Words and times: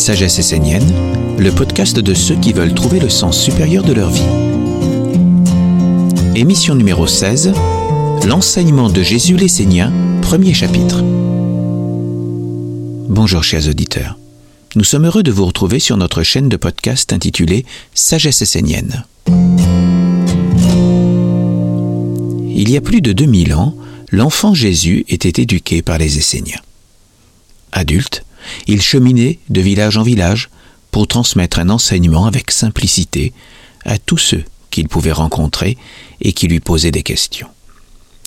Sagesse 0.00 0.38
essénienne, 0.38 1.36
le 1.38 1.52
podcast 1.52 1.98
de 1.98 2.14
ceux 2.14 2.36
qui 2.36 2.54
veulent 2.54 2.72
trouver 2.72 3.00
le 3.00 3.10
sens 3.10 3.38
supérieur 3.38 3.84
de 3.84 3.92
leur 3.92 4.08
vie. 4.08 4.22
Émission 6.34 6.74
numéro 6.74 7.06
16, 7.06 7.52
L'enseignement 8.26 8.88
de 8.88 9.02
Jésus 9.02 9.36
l'essénien, 9.36 9.92
premier 10.22 10.54
chapitre. 10.54 11.02
Bonjour 13.10 13.44
chers 13.44 13.68
auditeurs. 13.68 14.16
Nous 14.74 14.84
sommes 14.84 15.04
heureux 15.04 15.22
de 15.22 15.30
vous 15.30 15.44
retrouver 15.44 15.78
sur 15.78 15.98
notre 15.98 16.22
chaîne 16.22 16.48
de 16.48 16.56
podcast 16.56 17.12
intitulée 17.12 17.66
Sagesse 17.92 18.40
essénienne. 18.40 19.04
Il 22.48 22.70
y 22.70 22.76
a 22.78 22.80
plus 22.80 23.02
de 23.02 23.12
2000 23.12 23.52
ans, 23.52 23.74
l'enfant 24.10 24.54
Jésus 24.54 25.04
était 25.10 25.42
éduqué 25.42 25.82
par 25.82 25.98
les 25.98 26.16
Esséniens. 26.16 26.62
Adulte, 27.72 28.24
il 28.66 28.82
cheminait 28.82 29.38
de 29.48 29.60
village 29.60 29.96
en 29.96 30.02
village 30.02 30.50
pour 30.90 31.06
transmettre 31.06 31.58
un 31.58 31.70
enseignement 31.70 32.26
avec 32.26 32.50
simplicité 32.50 33.32
à 33.84 33.98
tous 33.98 34.18
ceux 34.18 34.44
qu'il 34.70 34.88
pouvait 34.88 35.12
rencontrer 35.12 35.76
et 36.20 36.32
qui 36.32 36.48
lui 36.48 36.60
posaient 36.60 36.90
des 36.90 37.02
questions. 37.02 37.48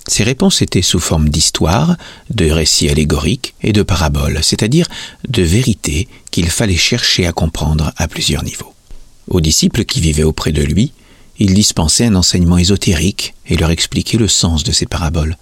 Ces 0.08 0.24
réponses 0.24 0.62
étaient 0.62 0.82
sous 0.82 1.00
forme 1.00 1.30
d'histoires, 1.30 1.96
de 2.30 2.50
récits 2.50 2.90
allégoriques 2.90 3.56
et 3.62 3.72
de 3.72 3.84
paraboles, 3.84 4.40
c'est-à-dire 4.42 4.88
de 5.28 5.44
vérités 5.44 6.10
qu'il 6.30 6.50
fallait 6.50 6.76
chercher 6.76 7.26
à 7.26 7.32
comprendre 7.32 7.94
à 7.96 8.08
plusieurs 8.10 8.44
niveaux. 8.44 8.74
Aux 9.30 9.40
disciples 9.40 9.86
qui 9.86 10.02
vivaient 10.02 10.24
auprès 10.24 10.52
de 10.52 10.62
lui, 10.62 10.92
il 11.40 11.54
dispensait 11.54 12.06
un 12.06 12.16
enseignement 12.16 12.58
ésotérique 12.58 13.34
et 13.48 13.56
leur 13.56 13.72
expliquait 13.72 14.18
le 14.18 14.28
sens 14.28 14.64
de 14.64 14.74
ces 14.74 14.86
paraboles. 14.86 15.38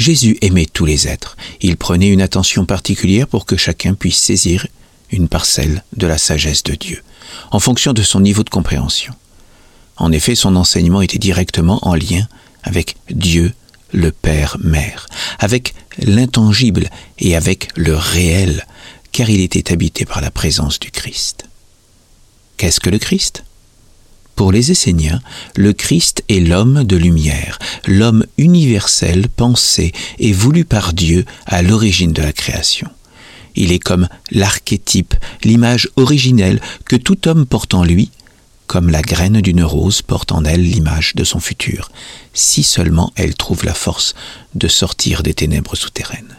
Jésus 0.00 0.38
aimait 0.40 0.64
tous 0.64 0.86
les 0.86 1.06
êtres. 1.06 1.36
Il 1.60 1.76
prenait 1.76 2.08
une 2.08 2.22
attention 2.22 2.64
particulière 2.64 3.28
pour 3.28 3.44
que 3.44 3.58
chacun 3.58 3.92
puisse 3.92 4.16
saisir 4.16 4.66
une 5.10 5.28
parcelle 5.28 5.84
de 5.94 6.06
la 6.06 6.16
sagesse 6.16 6.62
de 6.62 6.74
Dieu, 6.74 7.02
en 7.50 7.60
fonction 7.60 7.92
de 7.92 8.00
son 8.00 8.20
niveau 8.20 8.42
de 8.42 8.48
compréhension. 8.48 9.12
En 9.98 10.10
effet, 10.10 10.34
son 10.34 10.56
enseignement 10.56 11.02
était 11.02 11.18
directement 11.18 11.86
en 11.86 11.94
lien 11.94 12.26
avec 12.62 12.96
Dieu, 13.10 13.52
le 13.92 14.10
Père 14.10 14.56
Mère, 14.60 15.06
avec 15.38 15.74
l'intangible 15.98 16.88
et 17.18 17.36
avec 17.36 17.68
le 17.76 17.94
réel, 17.94 18.66
car 19.12 19.28
il 19.28 19.40
était 19.42 19.70
habité 19.70 20.06
par 20.06 20.22
la 20.22 20.30
présence 20.30 20.80
du 20.80 20.90
Christ. 20.90 21.44
Qu'est-ce 22.56 22.80
que 22.80 22.88
le 22.88 22.98
Christ? 22.98 23.44
Pour 24.40 24.52
les 24.52 24.70
Esséniens, 24.70 25.20
le 25.54 25.74
Christ 25.74 26.24
est 26.30 26.40
l'homme 26.40 26.84
de 26.84 26.96
lumière, 26.96 27.58
l'homme 27.86 28.24
universel 28.38 29.28
pensé 29.28 29.92
et 30.18 30.32
voulu 30.32 30.64
par 30.64 30.94
Dieu 30.94 31.26
à 31.44 31.60
l'origine 31.60 32.14
de 32.14 32.22
la 32.22 32.32
création. 32.32 32.88
Il 33.54 33.70
est 33.70 33.78
comme 33.78 34.08
l'archétype, 34.30 35.14
l'image 35.44 35.90
originelle 35.96 36.58
que 36.86 36.96
tout 36.96 37.28
homme 37.28 37.44
porte 37.44 37.74
en 37.74 37.84
lui, 37.84 38.12
comme 38.66 38.88
la 38.88 39.02
graine 39.02 39.42
d'une 39.42 39.62
rose 39.62 40.00
porte 40.00 40.32
en 40.32 40.42
elle 40.46 40.62
l'image 40.62 41.14
de 41.16 41.24
son 41.24 41.38
futur, 41.38 41.90
si 42.32 42.62
seulement 42.62 43.12
elle 43.16 43.34
trouve 43.34 43.66
la 43.66 43.74
force 43.74 44.14
de 44.54 44.68
sortir 44.68 45.22
des 45.22 45.34
ténèbres 45.34 45.76
souterraines. 45.76 46.34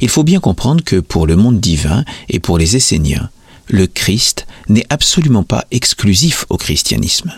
Il 0.00 0.08
faut 0.08 0.22
bien 0.22 0.38
comprendre 0.38 0.84
que 0.84 1.00
pour 1.00 1.26
le 1.26 1.34
monde 1.34 1.58
divin 1.58 2.04
et 2.28 2.38
pour 2.38 2.56
les 2.56 2.76
Esséniens, 2.76 3.30
le 3.68 3.86
Christ 3.86 4.46
n'est 4.68 4.86
absolument 4.90 5.44
pas 5.44 5.64
exclusif 5.70 6.44
au 6.48 6.56
christianisme. 6.56 7.32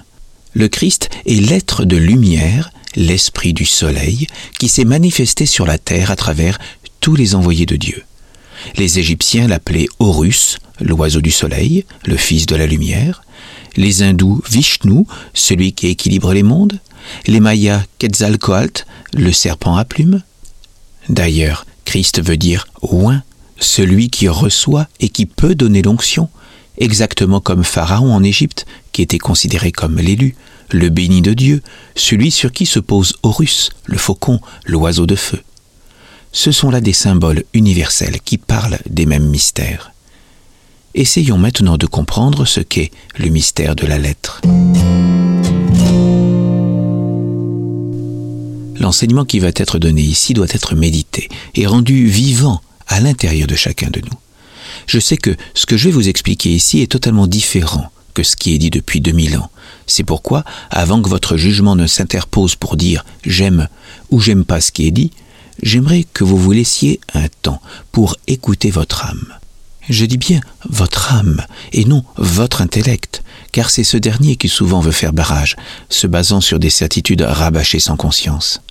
Le 0.54 0.68
Christ 0.68 1.10
est 1.26 1.40
l'être 1.40 1.84
de 1.84 1.96
lumière, 1.96 2.70
l'esprit 2.96 3.52
du 3.52 3.64
soleil, 3.64 4.26
qui 4.58 4.68
s'est 4.68 4.84
manifesté 4.84 5.46
sur 5.46 5.66
la 5.66 5.78
terre 5.78 6.10
à 6.10 6.16
travers 6.16 6.58
tous 7.00 7.16
les 7.16 7.34
envoyés 7.34 7.66
de 7.66 7.76
Dieu. 7.76 8.02
Les 8.76 8.98
Égyptiens 8.98 9.48
l'appelaient 9.48 9.88
Horus, 9.98 10.58
l'oiseau 10.80 11.20
du 11.20 11.30
soleil, 11.30 11.84
le 12.04 12.16
fils 12.16 12.46
de 12.46 12.56
la 12.56 12.66
lumière. 12.66 13.22
Les 13.76 14.02
hindous, 14.02 14.42
Vishnu, 14.48 15.04
celui 15.34 15.72
qui 15.72 15.88
équilibre 15.88 16.32
les 16.32 16.42
mondes. 16.42 16.78
Les 17.26 17.40
Mayas, 17.40 17.84
Quetzalcoatl, 17.98 18.84
le 19.12 19.32
serpent 19.32 19.76
à 19.76 19.84
plumes. 19.84 20.22
D'ailleurs, 21.08 21.66
Christ 21.84 22.22
veut 22.22 22.36
dire 22.36 22.66
oin, 22.80 23.22
celui 23.58 24.10
qui 24.10 24.28
reçoit 24.28 24.88
et 25.00 25.08
qui 25.08 25.26
peut 25.26 25.54
donner 25.54 25.82
l'onction, 25.82 26.28
exactement 26.78 27.40
comme 27.40 27.64
Pharaon 27.64 28.12
en 28.12 28.22
Égypte, 28.22 28.66
qui 28.92 29.02
était 29.02 29.18
considéré 29.18 29.72
comme 29.72 29.98
l'élu, 29.98 30.34
le 30.70 30.88
béni 30.88 31.22
de 31.22 31.34
Dieu, 31.34 31.62
celui 31.94 32.30
sur 32.30 32.52
qui 32.52 32.66
se 32.66 32.78
pose 32.78 33.14
Horus, 33.22 33.70
le 33.84 33.98
faucon, 33.98 34.40
l'oiseau 34.66 35.06
de 35.06 35.16
feu. 35.16 35.40
Ce 36.32 36.50
sont 36.50 36.70
là 36.70 36.80
des 36.80 36.92
symboles 36.92 37.44
universels 37.52 38.20
qui 38.24 38.38
parlent 38.38 38.78
des 38.88 39.06
mêmes 39.06 39.28
mystères. 39.28 39.92
Essayons 40.94 41.38
maintenant 41.38 41.76
de 41.76 41.86
comprendre 41.86 42.44
ce 42.44 42.60
qu'est 42.60 42.90
le 43.16 43.28
mystère 43.28 43.76
de 43.76 43.86
la 43.86 43.98
lettre. 43.98 44.40
L'enseignement 48.78 49.24
qui 49.24 49.38
va 49.38 49.48
être 49.48 49.78
donné 49.78 50.02
ici 50.02 50.34
doit 50.34 50.46
être 50.50 50.74
médité 50.74 51.28
et 51.54 51.66
rendu 51.66 52.06
vivant 52.06 52.60
à 52.86 53.00
l'intérieur 53.00 53.46
de 53.46 53.54
chacun 53.54 53.90
de 53.90 54.00
nous. 54.00 54.18
Je 54.86 54.98
sais 54.98 55.16
que 55.16 55.36
ce 55.54 55.66
que 55.66 55.76
je 55.76 55.88
vais 55.88 55.94
vous 55.94 56.08
expliquer 56.08 56.50
ici 56.50 56.80
est 56.80 56.90
totalement 56.90 57.26
différent 57.26 57.90
que 58.12 58.22
ce 58.22 58.36
qui 58.36 58.54
est 58.54 58.58
dit 58.58 58.70
depuis 58.70 59.00
2000 59.00 59.38
ans. 59.38 59.50
C'est 59.86 60.04
pourquoi, 60.04 60.44
avant 60.70 61.02
que 61.02 61.08
votre 61.08 61.36
jugement 61.36 61.76
ne 61.76 61.86
s'interpose 61.86 62.54
pour 62.54 62.76
dire 62.76 63.04
j'aime 63.24 63.68
ou 64.10 64.20
j'aime 64.20 64.44
pas 64.44 64.60
ce 64.60 64.72
qui 64.72 64.86
est 64.86 64.92
dit, 64.92 65.10
j'aimerais 65.62 66.04
que 66.12 66.24
vous 66.24 66.36
vous 66.36 66.52
laissiez 66.52 67.00
un 67.12 67.26
temps 67.42 67.60
pour 67.92 68.16
écouter 68.26 68.70
votre 68.70 69.04
âme. 69.04 69.34
Je 69.90 70.06
dis 70.06 70.16
bien 70.16 70.40
votre 70.68 71.12
âme 71.12 71.44
et 71.72 71.84
non 71.84 72.04
votre 72.16 72.62
intellect, 72.62 73.22
car 73.52 73.68
c'est 73.68 73.84
ce 73.84 73.98
dernier 73.98 74.36
qui 74.36 74.48
souvent 74.48 74.80
veut 74.80 74.92
faire 74.92 75.12
barrage, 75.12 75.56
se 75.90 76.06
basant 76.06 76.40
sur 76.40 76.58
des 76.58 76.70
certitudes 76.70 77.22
rabâchées 77.22 77.80
sans 77.80 77.96
conscience. 77.96 78.62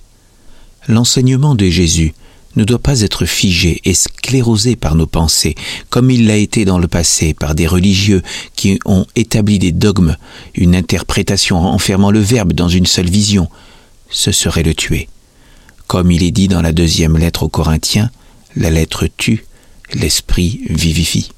L'enseignement 0.88 1.54
de 1.54 1.66
Jésus 1.66 2.14
ne 2.56 2.64
doit 2.64 2.78
pas 2.78 3.00
être 3.00 3.26
figé 3.26 3.80
et 3.84 3.94
sclérosé 3.94 4.76
par 4.76 4.94
nos 4.94 5.06
pensées, 5.06 5.54
comme 5.90 6.10
il 6.10 6.26
l'a 6.26 6.36
été 6.36 6.64
dans 6.64 6.78
le 6.78 6.88
passé 6.88 7.34
par 7.34 7.54
des 7.54 7.66
religieux 7.66 8.22
qui 8.54 8.78
ont 8.84 9.06
établi 9.16 9.58
des 9.58 9.72
dogmes, 9.72 10.16
une 10.54 10.76
interprétation 10.76 11.58
enfermant 11.58 12.10
le 12.10 12.20
Verbe 12.20 12.52
dans 12.52 12.68
une 12.68 12.86
seule 12.86 13.10
vision. 13.10 13.48
Ce 14.10 14.32
serait 14.32 14.62
le 14.62 14.74
tuer. 14.74 15.08
Comme 15.86 16.10
il 16.10 16.22
est 16.22 16.30
dit 16.30 16.48
dans 16.48 16.62
la 16.62 16.72
deuxième 16.72 17.18
lettre 17.18 17.42
aux 17.42 17.48
Corinthiens, 17.48 18.10
la 18.56 18.70
lettre 18.70 19.08
tue, 19.16 19.44
l'esprit 19.92 20.60
vivifie. 20.70 21.30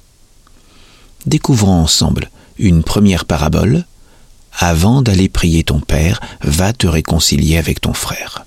Découvrons 1.26 1.80
ensemble 1.82 2.30
une 2.58 2.82
première 2.82 3.24
parabole. 3.24 3.84
Avant 4.58 5.02
d'aller 5.02 5.28
prier 5.28 5.64
ton 5.64 5.80
Père, 5.80 6.20
va 6.42 6.72
te 6.72 6.86
réconcilier 6.86 7.58
avec 7.58 7.80
ton 7.80 7.92
frère. 7.92 8.46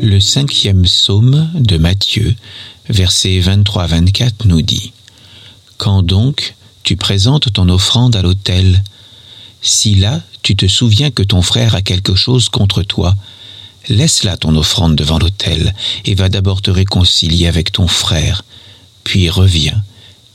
Le 0.00 0.20
cinquième 0.20 0.82
psaume 0.82 1.50
de 1.54 1.76
Matthieu, 1.76 2.34
versets 2.88 3.40
23-24, 3.40 4.46
nous 4.46 4.62
dit 4.62 4.92
Quand 5.76 6.02
donc 6.02 6.54
tu 6.84 6.96
présentes 6.96 7.52
ton 7.52 7.68
offrande 7.68 8.14
à 8.14 8.22
l'autel, 8.22 8.82
si 9.60 9.96
là 9.96 10.22
tu 10.42 10.54
te 10.54 10.66
souviens 10.66 11.10
que 11.10 11.22
ton 11.22 11.42
frère 11.42 11.74
a 11.74 11.82
quelque 11.82 12.14
chose 12.14 12.48
contre 12.48 12.82
toi, 12.82 13.16
laisse 13.88 14.22
là 14.22 14.36
ton 14.36 14.54
offrande 14.56 14.94
devant 14.94 15.18
l'autel 15.18 15.74
et 16.04 16.14
va 16.14 16.28
d'abord 16.28 16.62
te 16.62 16.70
réconcilier 16.70 17.48
avec 17.48 17.72
ton 17.72 17.88
frère, 17.88 18.44
puis 19.04 19.28
reviens 19.28 19.82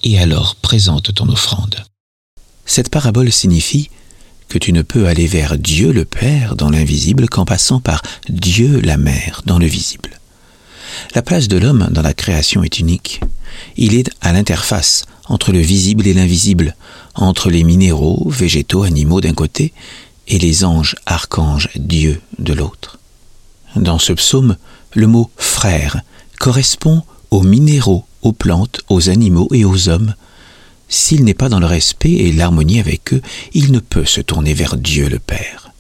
et 0.03 0.19
alors 0.19 0.56
présente 0.56 1.13
ton 1.13 1.30
offrande. 1.30 1.75
Cette 2.66 2.90
parabole 2.90 3.31
signifie 3.31 3.90
tu 4.58 4.74
ne 4.74 4.81
peux 4.81 5.08
aller 5.08 5.28
vers 5.28 5.58
Dieu 5.58 5.91
le 5.91 6.06
Père 6.06 6.56
dans 6.56 6.69
l'invisible 6.69 7.30
qu'en 7.30 7.46
passant 7.46 7.80
par 7.80 8.01
Dieu 8.30 8.80
la 8.81 8.98
Mère 8.98 9.42
dans 9.45 9.60
le 9.60 9.66
visible. 9.66 10.19
La 11.16 11.22
place 11.22 11.48
de 11.48 11.57
l'homme 11.57 11.88
dans 11.92 12.01
la 12.01 12.13
création 12.13 12.63
est 12.63 12.80
unique. 12.80 13.22
Il 13.77 13.95
est 13.95 14.10
à 14.22 14.31
l'interface 14.31 15.06
entre 15.27 15.51
le 15.51 15.60
visible 15.60 16.07
et 16.07 16.13
l'invisible, 16.13 16.75
entre 17.16 17.50
les 17.50 17.63
minéraux, 17.63 18.30
végétaux, 18.30 18.83
animaux 18.83 19.22
d'un 19.22 19.33
côté, 19.33 19.74
et 20.27 20.39
les 20.39 20.63
anges, 20.63 20.95
archanges, 21.06 21.69
Dieu 21.75 22.22
de 22.39 22.54
l'autre. 22.54 23.00
Dans 23.75 24.00
ce 24.00 24.13
psaume, 24.13 24.56
le 24.94 25.07
mot 25.07 25.30
frère 25.38 26.01
correspond 26.39 27.04
aux 27.31 27.42
minéraux, 27.42 28.06
aux 28.22 28.33
plantes, 28.33 28.81
aux 28.89 29.10
animaux 29.10 29.48
et 29.54 29.66
aux 29.66 29.89
hommes, 29.89 30.13
s'il 30.94 31.24
n'est 31.24 31.34
pas 31.34 31.50
dans 31.50 31.60
le 31.60 31.66
respect 31.66 32.12
et 32.12 32.31
l'harmonie 32.31 32.80
avec 32.80 33.13
eux, 33.13 33.22
il 33.54 33.72
ne 33.72 33.80
peut 33.80 34.06
se 34.06 34.22
tourner 34.22 34.54
vers 34.54 34.78
Dieu 34.78 35.10
le 35.10 35.18
Père. 35.18 35.72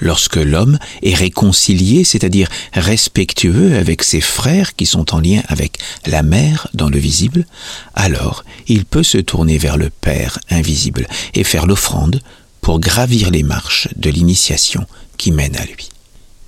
Lorsque 0.00 0.36
l'homme 0.36 0.78
est 1.02 1.14
réconcilié, 1.14 2.02
c'est-à-dire 2.02 2.48
respectueux 2.72 3.76
avec 3.76 4.02
ses 4.02 4.20
frères 4.20 4.74
qui 4.74 4.86
sont 4.86 5.14
en 5.14 5.20
lien 5.20 5.40
avec 5.46 5.78
la 6.04 6.24
mère 6.24 6.66
dans 6.74 6.88
le 6.90 6.98
visible, 6.98 7.46
alors 7.94 8.44
il 8.66 8.84
peut 8.84 9.04
se 9.04 9.18
tourner 9.18 9.56
vers 9.56 9.76
le 9.76 9.88
Père 9.88 10.40
invisible 10.50 11.06
et 11.34 11.44
faire 11.44 11.66
l'offrande 11.66 12.20
pour 12.60 12.80
gravir 12.80 13.30
les 13.30 13.44
marches 13.44 13.86
de 13.94 14.10
l'initiation 14.10 14.84
qui 15.16 15.30
mène 15.30 15.56
à 15.56 15.64
lui. 15.64 15.90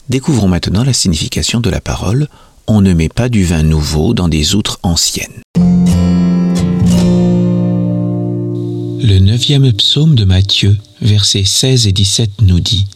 Découvrons 0.09 0.49
maintenant 0.49 0.83
la 0.83 0.93
signification 0.93 1.61
de 1.61 1.71
la 1.71 1.81
parole 1.81 2.27
on 2.67 2.81
ne 2.81 2.95
met 2.95 3.09
pas 3.09 3.29
du 3.29 3.45
vin 3.45 3.63
nouveau 3.63 4.13
dans 4.13 4.29
des 4.29 4.57
outres 4.57 4.81
anciennes. 4.83 5.46
Le 8.99 9.19
neuvième 9.19 9.73
psaume 9.73 10.15
de 10.15 10.25
Matthieu, 10.25 10.79
versets 11.03 11.45
16 11.45 11.87
et 11.87 11.93
17 11.93 12.43
nous 12.43 12.61
dit 12.61 12.87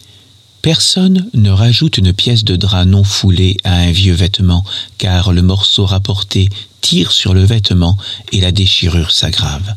Personne 0.62 1.28
ne 1.34 1.50
rajoute 1.50 1.98
une 1.98 2.12
pièce 2.12 2.44
de 2.44 2.56
drap 2.56 2.84
non 2.84 3.04
foulée 3.04 3.56
à 3.64 3.76
un 3.76 3.90
vieux 3.90 4.14
vêtement, 4.14 4.64
car 4.98 5.32
le 5.32 5.42
morceau 5.42 5.86
rapporté 5.86 6.48
tire 6.80 7.12
sur 7.12 7.34
le 7.34 7.44
vêtement 7.44 7.96
et 8.32 8.40
la 8.40 8.52
déchirure 8.52 9.10
s'aggrave. 9.10 9.74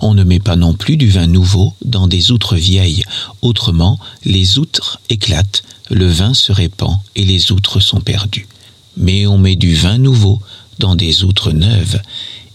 On 0.00 0.14
ne 0.14 0.24
met 0.24 0.40
pas 0.40 0.56
non 0.56 0.74
plus 0.74 0.96
du 0.96 1.08
vin 1.08 1.26
nouveau 1.26 1.74
dans 1.84 2.06
des 2.06 2.30
outres 2.30 2.56
vieilles, 2.56 3.04
autrement 3.42 3.98
les 4.24 4.58
outres 4.58 5.00
éclatent, 5.08 5.62
le 5.90 6.06
vin 6.06 6.34
se 6.34 6.52
répand 6.52 6.98
et 7.16 7.24
les 7.24 7.52
outres 7.52 7.80
sont 7.80 8.00
perdues. 8.00 8.48
Mais 8.96 9.26
on 9.26 9.38
met 9.38 9.56
du 9.56 9.74
vin 9.74 9.98
nouveau 9.98 10.40
dans 10.78 10.96
des 10.96 11.24
outres 11.24 11.52
neuves, 11.52 12.00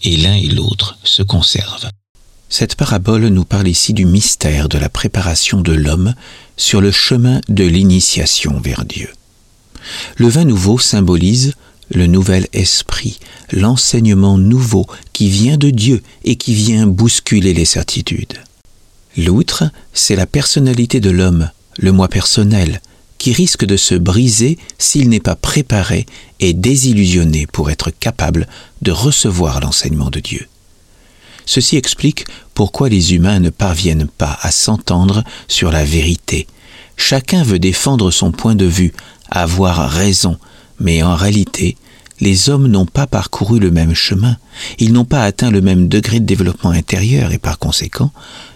et 0.02 0.16
l'un 0.16 0.34
et 0.34 0.48
l'autre 0.48 0.98
se 1.04 1.22
conservent. 1.22 1.90
Cette 2.48 2.76
parabole 2.76 3.26
nous 3.26 3.44
parle 3.44 3.68
ici 3.68 3.92
du 3.92 4.04
mystère 4.04 4.68
de 4.68 4.78
la 4.78 4.88
préparation 4.88 5.60
de 5.60 5.72
l'homme 5.72 6.14
sur 6.56 6.80
le 6.80 6.92
chemin 6.92 7.40
de 7.48 7.64
l'initiation 7.64 8.60
vers 8.60 8.84
Dieu. 8.84 9.08
Le 10.16 10.28
vin 10.28 10.44
nouveau 10.44 10.78
symbolise 10.78 11.54
le 11.90 12.06
nouvel 12.06 12.46
esprit, 12.52 13.18
l'enseignement 13.52 14.38
nouveau 14.38 14.86
qui 15.12 15.28
vient 15.28 15.56
de 15.56 15.70
Dieu 15.70 16.02
et 16.24 16.36
qui 16.36 16.54
vient 16.54 16.86
bousculer 16.86 17.52
les 17.52 17.64
certitudes. 17.64 18.34
L'outre, 19.16 19.64
c'est 19.92 20.16
la 20.16 20.26
personnalité 20.26 21.00
de 21.00 21.10
l'homme, 21.10 21.50
le 21.78 21.92
moi 21.92 22.08
personnel, 22.08 22.80
qui 23.18 23.32
risque 23.32 23.64
de 23.64 23.76
se 23.76 23.94
briser 23.94 24.58
s'il 24.78 25.08
n'est 25.08 25.20
pas 25.20 25.36
préparé 25.36 26.06
et 26.38 26.52
désillusionné 26.52 27.46
pour 27.46 27.70
être 27.70 27.90
capable 27.90 28.46
de 28.82 28.92
recevoir 28.92 29.60
l'enseignement 29.60 30.10
de 30.10 30.20
Dieu. 30.20 30.46
Ceci 31.46 31.76
explique 31.76 32.26
pourquoi 32.54 32.88
les 32.88 33.14
humains 33.14 33.38
ne 33.38 33.50
parviennent 33.50 34.08
pas 34.08 34.38
à 34.42 34.50
s'entendre 34.50 35.24
sur 35.48 35.70
la 35.70 35.84
vérité. 35.84 36.46
Chacun 36.96 37.42
veut 37.42 37.58
défendre 37.58 38.10
son 38.10 38.32
point 38.32 38.54
de 38.54 38.66
vue, 38.66 38.92
avoir 39.30 39.88
raison, 39.88 40.36
mais 40.80 41.02
en 41.02 41.14
réalité, 41.14 41.76
les 42.20 42.48
hommes 42.48 42.66
n'ont 42.66 42.86
pas 42.86 43.06
parcouru 43.06 43.58
le 43.58 43.70
même 43.70 43.94
chemin, 43.94 44.36
ils 44.78 44.92
n'ont 44.92 45.04
pas 45.04 45.22
atteint 45.22 45.50
le 45.50 45.60
même 45.60 45.88
degré 45.88 46.18
de 46.18 46.24
développement 46.24 46.70
intérieur 46.70 47.32
et 47.32 47.38
par 47.38 47.58
conséquent 47.58 48.10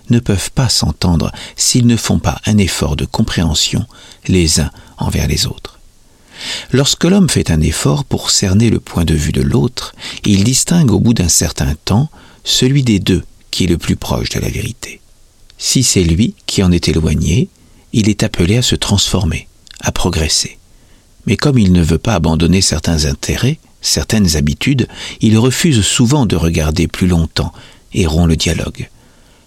ne 0.09 0.19
peuvent 0.19 0.51
pas 0.51 0.69
s'entendre 0.69 1.31
s'ils 1.57 1.87
ne 1.87 1.97
font 1.97 2.19
pas 2.19 2.41
un 2.47 2.59
effort 2.59 2.97
de 2.97 3.05
compréhension 3.05 3.87
les 4.27 4.61
uns 4.61 4.71
envers 4.99 5.29
les 5.29 5.47
autres. 5.47 5.79
Lorsque 6.73 7.05
l'homme 7.05 7.29
fait 7.29 7.51
un 7.51 7.61
effort 7.61 8.05
pour 8.05 8.31
cerner 8.31 8.71
le 8.71 8.81
point 8.81 9.05
de 9.05 9.15
vue 9.15 9.33
de 9.33 9.43
l'autre, 9.43 9.95
il 10.25 10.43
distingue 10.43 10.91
au 10.91 10.99
bout 10.99 11.15
d'un 11.15 11.29
certain 11.29 11.75
temps 11.85 12.09
celui 12.45 12.83
des 12.83 12.99
deux 12.99 13.23
qui 13.51 13.65
est 13.65 13.69
le 13.69 13.79
plus 13.79 13.97
proche 13.97 14.31
de 14.31 14.41
la 14.41 14.49
vérité. 14.49 15.01
Si 15.59 15.83
c'est 15.83 16.05
lui 16.05 16.35
qui 16.47 16.63
en 16.63 16.73
est 16.73 16.89
éloigné, 16.89 17.49
il 17.93 18.09
est 18.09 18.23
appelé 18.23 18.57
à 18.57 18.63
se 18.63 18.77
transformer, 18.77 19.49
à 19.81 19.93
progresser. 19.93 20.59
Mais 21.27 21.37
comme 21.37 21.59
il 21.59 21.73
ne 21.73 21.83
veut 21.83 21.99
pas 21.99 22.15
abandonner 22.15 22.63
certains 22.63 23.05
intérêts, 23.05 23.59
certaines 23.83 24.37
habitudes, 24.37 24.89
il 25.21 25.39
refuse 25.39 25.83
souvent 25.83 26.27
de 26.27 26.37
regarder 26.37 26.89
plus 26.89 27.07
longtemps 27.07 27.53
et 27.93 28.07
rompt 28.07 28.29
le 28.29 28.37
dialogue. 28.37 28.89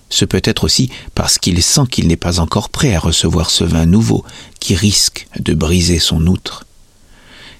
Ce 0.09 0.25
peut 0.25 0.41
être 0.43 0.63
aussi 0.63 0.89
parce 1.15 1.39
qu'il 1.39 1.63
sent 1.63 1.87
qu'il 1.89 2.07
n'est 2.07 2.15
pas 2.15 2.39
encore 2.39 2.69
prêt 2.69 2.93
à 2.93 2.99
recevoir 2.99 3.49
ce 3.49 3.63
vin 3.63 3.87
nouveau 3.87 4.23
qui 4.59 4.75
risque 4.75 5.27
de 5.39 5.53
briser 5.53 5.97
son 5.97 6.27
outre. 6.27 6.65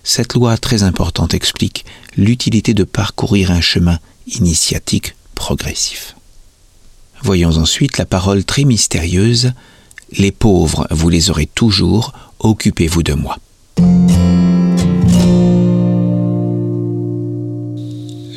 Cette 0.03 0.33
loi 0.33 0.57
très 0.57 0.83
importante 0.83 1.33
explique 1.33 1.86
l'utilité 2.15 2.74
de 2.74 2.83
parcourir 2.83 3.50
un 3.50 3.62
chemin 3.62 3.97
initiatique 4.27 5.15
Voyons 7.21 7.57
ensuite 7.57 7.97
la 7.97 8.05
parole 8.05 8.45
très 8.45 8.63
mystérieuse 8.63 9.51
Les 10.17 10.31
pauvres, 10.31 10.87
vous 10.91 11.09
les 11.09 11.29
aurez 11.29 11.47
toujours, 11.47 12.13
occupez-vous 12.39 13.03
de 13.03 13.13
moi. 13.13 13.37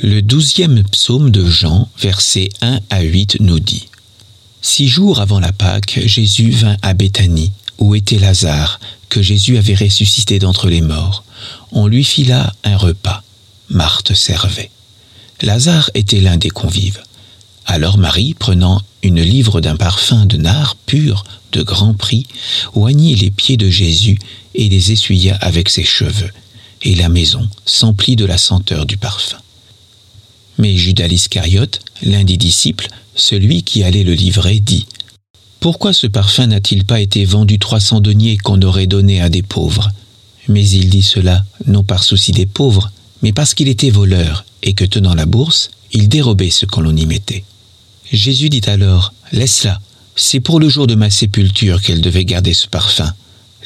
Le 0.02 0.20
douzième 0.20 0.82
psaume 0.84 1.30
de 1.30 1.44
Jean, 1.46 1.88
versets 1.98 2.48
1 2.60 2.80
à 2.90 3.02
8, 3.02 3.38
nous 3.40 3.60
dit 3.60 3.88
Six 4.62 4.88
jours 4.88 5.20
avant 5.20 5.40
la 5.40 5.52
Pâque, 5.52 6.00
Jésus 6.04 6.50
vint 6.50 6.76
à 6.82 6.94
Béthanie, 6.94 7.52
où 7.78 7.94
était 7.94 8.18
Lazare, 8.18 8.80
que 9.08 9.22
Jésus 9.22 9.58
avait 9.58 9.74
ressuscité 9.74 10.38
d'entre 10.38 10.68
les 10.68 10.80
morts. 10.80 11.24
On 11.72 11.86
lui 11.86 12.04
fit 12.04 12.24
là 12.24 12.52
un 12.64 12.76
repas. 12.76 13.22
Marthe 13.68 14.14
servait. 14.14 14.70
Lazare 15.42 15.90
était 15.94 16.20
l'un 16.20 16.36
des 16.36 16.50
convives. 16.50 17.02
Alors 17.66 17.98
Marie, 17.98 18.34
prenant 18.34 18.80
une 19.02 19.20
livre 19.20 19.60
d'un 19.60 19.76
parfum 19.76 20.24
de 20.24 20.36
nard 20.36 20.76
pur 20.86 21.24
de 21.52 21.62
grand 21.62 21.94
prix, 21.94 22.26
oignit 22.74 23.16
les 23.16 23.30
pieds 23.30 23.56
de 23.56 23.68
Jésus 23.68 24.18
et 24.54 24.68
les 24.68 24.92
essuya 24.92 25.36
avec 25.40 25.68
ses 25.68 25.84
cheveux, 25.84 26.30
et 26.82 26.94
la 26.94 27.08
maison 27.08 27.48
s'emplit 27.66 28.16
de 28.16 28.24
la 28.24 28.38
senteur 28.38 28.86
du 28.86 28.96
parfum. 28.96 29.38
Mais 30.58 30.76
Judas 30.76 31.08
Iscariote, 31.08 31.80
l'un 32.02 32.24
des 32.24 32.38
disciples, 32.38 32.88
celui 33.14 33.62
qui 33.62 33.82
allait 33.82 34.04
le 34.04 34.14
livrer, 34.14 34.58
dit 34.60 34.86
Pourquoi 35.60 35.92
ce 35.92 36.06
parfum 36.06 36.46
n'a-t-il 36.46 36.84
pas 36.84 37.00
été 37.00 37.24
vendu 37.24 37.58
trois 37.58 37.80
cents 37.80 38.00
deniers 38.00 38.38
qu'on 38.38 38.62
aurait 38.62 38.86
donné 38.86 39.20
à 39.20 39.28
des 39.28 39.42
pauvres? 39.42 39.90
Mais 40.48 40.66
il 40.66 40.88
dit 40.88 41.02
cela 41.02 41.44
non 41.66 41.82
par 41.82 42.04
souci 42.04 42.32
des 42.32 42.46
pauvres, 42.46 42.90
mais 43.22 43.32
parce 43.32 43.52
qu'il 43.52 43.68
était 43.68 43.90
voleur 43.90 44.44
et 44.66 44.74
que 44.74 44.84
tenant 44.84 45.14
la 45.14 45.24
bourse, 45.24 45.70
il 45.92 46.10
dérobait 46.10 46.50
ce 46.50 46.66
qu'on 46.66 46.94
y 46.94 47.06
mettait. 47.06 47.44
Jésus 48.12 48.50
dit 48.50 48.62
alors 48.66 49.14
Laisse-la, 49.32 49.80
c'est 50.16 50.40
pour 50.40 50.60
le 50.60 50.68
jour 50.68 50.86
de 50.86 50.94
ma 50.94 51.08
sépulture 51.08 51.80
qu'elle 51.80 52.00
devait 52.02 52.24
garder 52.24 52.52
ce 52.52 52.66
parfum. 52.66 53.12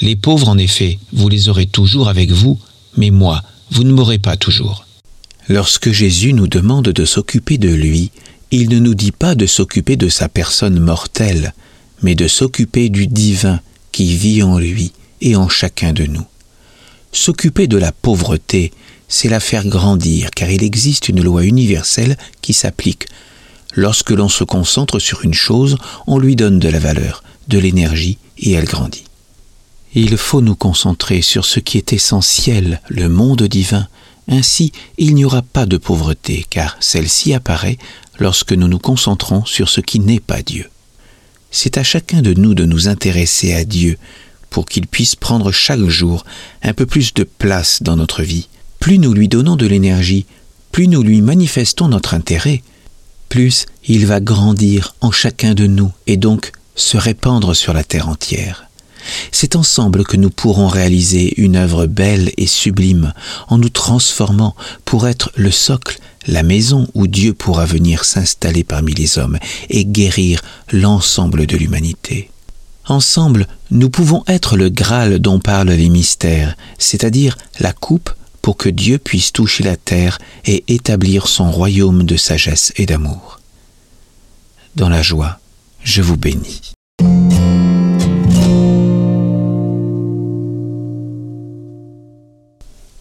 Les 0.00 0.14
pauvres, 0.14 0.49
en 0.49 0.58
effet, 0.58 0.99
vous 1.12 1.29
les 1.29 1.49
aurez 1.49 1.67
toujours 1.67 2.08
avec 2.08 2.31
vous, 2.31 2.58
mais 2.97 3.11
moi, 3.11 3.43
vous 3.70 3.85
ne 3.85 3.93
m'aurez 3.93 4.19
pas 4.19 4.37
toujours. 4.37 4.87
Lorsque 5.49 5.91
Jésus 5.91 6.32
nous 6.32 6.49
demande 6.49 6.88
de 6.88 7.05
s'occuper 7.05 7.58
de 7.58 7.69
lui, 7.69 8.11
il 8.50 8.69
ne 8.69 8.79
nous 8.79 8.94
dit 8.94 9.12
pas 9.12 9.35
de 9.35 9.47
s'occuper 9.47 9.97
de 9.97 10.08
sa 10.08 10.29
personne 10.29 10.81
mortelle, 10.81 11.55
mais 12.02 12.14
de 12.14 12.29
s'occuper 12.29 12.88
du 12.88 13.06
divin 13.06 13.61
qui 13.93 14.17
vit 14.17 14.43
en 14.43 14.58
lui 14.58 14.93
et 15.20 15.37
en 15.37 15.49
chacun 15.49 15.93
de 15.93 16.05
nous. 16.05 16.26
S'occuper 17.12 17.66
de 17.66 17.76
la 17.76 17.92
pauvreté, 17.92 18.73
c'est 19.11 19.29
la 19.29 19.40
faire 19.40 19.67
grandir, 19.67 20.31
car 20.31 20.49
il 20.49 20.62
existe 20.62 21.11
une 21.11 21.23
loi 21.23 21.45
universelle 21.45 22.17
qui 22.40 22.55
s'applique. 22.55 23.09
Lorsque 23.75 24.11
l'on 24.11 24.31
se 24.31 24.45
concentre 24.45 24.99
sur 24.99 25.23
une 25.23 25.35
chose, 25.35 25.76
on 26.07 26.19
lui 26.19 26.37
donne 26.37 26.59
de 26.59 26.69
la 26.71 26.79
valeur, 26.79 27.23
de 27.49 27.59
l'énergie, 27.59 28.17
et 28.38 28.52
elle 28.52 28.64
grandit. 28.64 29.05
Il 29.95 30.17
faut 30.17 30.40
nous 30.40 30.55
concentrer 30.55 31.21
sur 31.21 31.45
ce 31.45 31.61
qui 31.61 31.76
est 31.76 31.93
essentiel, 31.93 32.81
le 32.88 33.09
monde 33.09 33.43
divin, 33.43 33.88
ainsi, 34.29 34.71
il 34.97 35.17
n'y 35.17 35.25
aura 35.25 35.43
pas 35.43 35.67
de 35.67 35.76
pauvreté, 35.76 36.47
car 36.49 36.76
celle-ci 36.79 37.35
apparaît 37.35 37.79
lorsque 38.21 38.52
nous 38.52 38.69
nous 38.69 38.79
concentrons 38.79 39.45
sur 39.45 39.69
ce 39.69 39.81
qui 39.81 39.99
n'est 39.99 40.21
pas 40.21 40.43
Dieu. 40.43 40.71
C'est 41.50 41.79
à 41.79 41.83
chacun 41.83 42.23
de 42.23 42.33
nous 42.33 42.55
de 42.55 42.64
nous 42.64 42.87
intéresser 42.87 43.55
à 43.55 43.64
Dieu 43.64 43.99
pour 44.49 44.67
qu'il 44.67 44.87
puisse 44.87 45.17
prendre 45.17 45.50
chaque 45.50 45.85
jour 45.87 46.25
un 46.62 46.75
peu 46.75 46.87
plus 46.87 47.12
de 47.12 47.25
place 47.25 47.83
dans 47.83 47.97
notre 47.97 48.23
vie. 48.23 48.49
Plus 48.80 48.99
nous 48.99 49.12
lui 49.12 49.28
donnons 49.28 49.56
de 49.56 49.66
l'énergie, 49.66 50.26
plus 50.72 50.88
nous 50.88 51.02
lui 51.02 51.20
manifestons 51.20 51.88
notre 51.88 52.14
intérêt, 52.14 52.62
plus 53.28 53.66
il 53.87 54.06
va 54.06 54.20
grandir 54.20 54.96
en 55.02 55.12
chacun 55.12 55.54
de 55.54 55.66
nous 55.66 55.92
et 56.06 56.16
donc 56.16 56.52
se 56.75 56.96
répandre 56.96 57.54
sur 57.54 57.75
la 57.75 57.84
terre 57.84 58.08
entière. 58.08 58.66
C'est 59.32 59.56
ensemble 59.56 60.04
que 60.04 60.16
nous 60.16 60.30
pourrons 60.30 60.68
réaliser 60.68 61.40
une 61.40 61.56
œuvre 61.56 61.87
belle 61.87 62.32
et 62.37 62.46
sublime 62.46 63.12
en 63.49 63.58
nous 63.58 63.68
transformant 63.68 64.56
pour 64.84 65.08
être 65.08 65.30
le 65.37 65.50
socle, 65.50 65.99
la 66.26 66.42
maison 66.42 66.88
où 66.94 67.06
Dieu 67.06 67.32
pourra 67.34 67.66
venir 67.66 68.04
s'installer 68.04 68.64
parmi 68.64 68.94
les 68.94 69.18
hommes 69.18 69.38
et 69.68 69.84
guérir 69.84 70.42
l'ensemble 70.72 71.46
de 71.46 71.56
l'humanité. 71.56 72.30
Ensemble, 72.87 73.46
nous 73.70 73.90
pouvons 73.90 74.25
être 74.26 74.56
le 74.56 74.68
Graal 74.68 75.18
dont 75.18 75.38
parlent 75.38 75.70
les 75.70 75.88
mystères, 75.88 76.56
c'est-à-dire 76.78 77.38
la 77.60 77.72
coupe 77.72 78.10
pour 78.42 78.56
que 78.56 78.68
Dieu 78.68 78.99
puisse 78.99 79.32
toucher 79.32 79.64
la 79.64 79.76
terre 79.76 80.18
et 80.44 80.64
établir 80.68 81.28
son 81.28 81.50
royaume 81.50 82.04
de 82.04 82.16
sagesse 82.16 82.73
et 82.76 82.87
d'amour. 82.87 83.40
Dans 84.76 84.88
la 84.88 85.02
joie, 85.02 85.40
je 85.82 86.02
vous 86.02 86.16
bénis. 86.16 86.73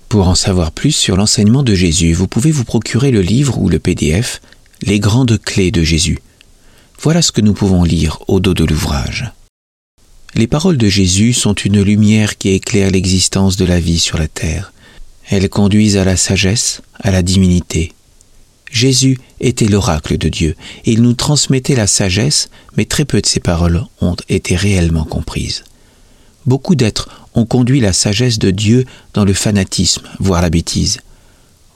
Pour 0.09 0.27
en 0.27 0.35
savoir 0.35 0.71
plus 0.71 0.91
sur 0.91 1.15
l'enseignement 1.15 1.61
de 1.61 1.75
Jésus, 1.75 2.13
vous 2.13 2.27
pouvez 2.27 2.51
vous 2.51 2.65
procurer 2.65 3.11
le 3.11 3.21
livre 3.21 3.59
ou 3.59 3.69
le 3.69 3.77
PDF 3.77 4.41
Les 4.81 4.99
grandes 4.99 5.39
clés 5.39 5.69
de 5.69 5.83
Jésus. 5.83 6.19
Voilà 6.99 7.21
ce 7.21 7.31
que 7.31 7.41
nous 7.41 7.53
pouvons 7.53 7.83
lire 7.83 8.19
au 8.27 8.39
dos 8.39 8.55
de 8.55 8.65
l'ouvrage. 8.65 9.31
Les 10.33 10.47
paroles 10.47 10.77
de 10.77 10.89
Jésus 10.89 11.33
sont 11.33 11.53
une 11.53 11.81
lumière 11.81 12.37
qui 12.37 12.49
éclaire 12.49 12.91
l'existence 12.91 13.55
de 13.55 13.65
la 13.65 13.79
vie 13.79 13.99
sur 13.99 14.17
la 14.17 14.27
terre. 14.27 14.73
Elles 15.29 15.49
conduisent 15.49 15.97
à 15.97 16.03
la 16.03 16.17
sagesse, 16.17 16.81
à 16.99 17.11
la 17.11 17.21
divinité. 17.21 17.93
Jésus 18.71 19.17
était 19.39 19.67
l'oracle 19.67 20.17
de 20.17 20.29
Dieu, 20.29 20.55
il 20.85 21.01
nous 21.01 21.13
transmettait 21.13 21.75
la 21.75 21.87
sagesse, 21.87 22.49
mais 22.77 22.85
très 22.85 23.05
peu 23.05 23.21
de 23.21 23.25
ses 23.25 23.39
paroles 23.39 23.83
ont 24.01 24.15
été 24.27 24.55
réellement 24.55 25.05
comprises. 25.05 25.63
Beaucoup 26.45 26.75
d'êtres 26.75 27.09
ont 27.35 27.45
conduit 27.45 27.79
la 27.79 27.93
sagesse 27.93 28.39
de 28.39 28.51
Dieu 28.51 28.85
dans 29.13 29.25
le 29.25 29.33
fanatisme, 29.33 30.07
voire 30.19 30.41
la 30.41 30.49
bêtise. 30.49 30.99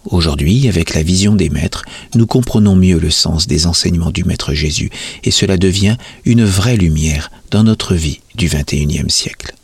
Aujourd'hui, 0.05 0.67
avec 0.67 0.93
la 0.93 1.03
vision 1.03 1.36
des 1.36 1.50
maîtres, 1.50 1.86
nous 2.15 2.27
comprenons 2.27 2.75
mieux 2.75 3.00
le 3.00 3.10
sens 3.10 3.48
des 3.48 3.67
enseignements 3.67 4.12
du 4.12 4.25
Maître 4.25 4.53
Jésus, 4.53 4.89
et 5.24 5.31
cela 5.31 5.57
devient 5.57 5.95
une 6.25 6.43
vraie 6.43 6.75
lumière 6.75 7.31
dans 7.51 7.63
notre 7.63 7.95
vie 7.95 8.19
du 8.36 8.48
XXIe 8.48 9.10
siècle. 9.10 9.55